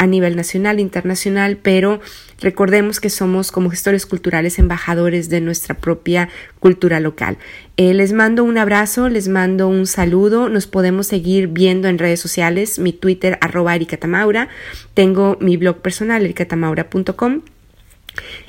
a 0.00 0.06
nivel 0.06 0.34
nacional 0.34 0.80
internacional, 0.80 1.58
pero 1.58 2.00
recordemos 2.40 3.00
que 3.00 3.10
somos 3.10 3.52
como 3.52 3.68
gestores 3.68 4.06
culturales 4.06 4.58
embajadores 4.58 5.28
de 5.28 5.42
nuestra 5.42 5.74
propia 5.74 6.30
cultura 6.58 7.00
local. 7.00 7.36
Eh, 7.76 7.92
les 7.92 8.14
mando 8.14 8.42
un 8.42 8.56
abrazo, 8.56 9.10
les 9.10 9.28
mando 9.28 9.68
un 9.68 9.86
saludo, 9.86 10.48
nos 10.48 10.66
podemos 10.66 11.06
seguir 11.06 11.48
viendo 11.48 11.86
en 11.86 11.98
redes 11.98 12.18
sociales, 12.18 12.78
mi 12.78 12.94
Twitter 12.94 13.36
arroba 13.42 13.76
ericatamaura, 13.76 14.48
tengo 14.94 15.36
mi 15.38 15.58
blog 15.58 15.82
personal 15.82 16.24
ericatamaura.com 16.24 17.42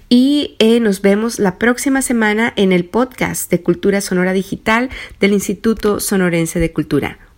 y 0.07 0.55
eh, 0.59 0.79
nos 0.79 1.01
vemos 1.01 1.37
la 1.37 1.59
próxima 1.59 2.01
semana 2.01 2.53
en 2.55 2.71
el 2.71 2.85
podcast 2.85 3.51
de 3.51 3.61
Cultura 3.61 3.99
Sonora 3.99 4.31
Digital 4.31 4.89
del 5.19 5.33
Instituto 5.33 5.99
Sonorense 5.99 6.61
de 6.61 6.71
Cultura. 6.71 7.19